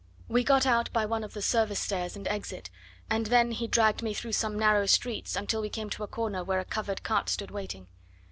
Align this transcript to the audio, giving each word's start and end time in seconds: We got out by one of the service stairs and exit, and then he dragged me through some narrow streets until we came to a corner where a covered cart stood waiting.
We 0.27 0.43
got 0.43 0.65
out 0.65 0.91
by 0.91 1.05
one 1.05 1.23
of 1.23 1.33
the 1.35 1.43
service 1.43 1.79
stairs 1.79 2.15
and 2.15 2.27
exit, 2.27 2.71
and 3.07 3.27
then 3.27 3.51
he 3.51 3.67
dragged 3.67 4.01
me 4.01 4.15
through 4.15 4.31
some 4.31 4.57
narrow 4.57 4.87
streets 4.87 5.35
until 5.35 5.61
we 5.61 5.69
came 5.69 5.91
to 5.91 6.01
a 6.03 6.07
corner 6.07 6.43
where 6.43 6.59
a 6.59 6.65
covered 6.65 7.03
cart 7.03 7.29
stood 7.29 7.51
waiting. 7.51 7.85